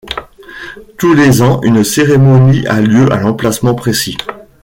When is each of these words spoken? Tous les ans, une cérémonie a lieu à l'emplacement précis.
Tous 0.97 1.13
les 1.13 1.43
ans, 1.43 1.61
une 1.61 1.83
cérémonie 1.83 2.65
a 2.65 2.81
lieu 2.81 3.13
à 3.13 3.17
l'emplacement 3.19 3.75
précis. 3.75 4.17